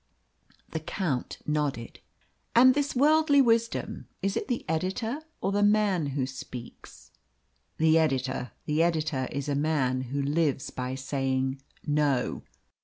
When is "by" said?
10.71-10.95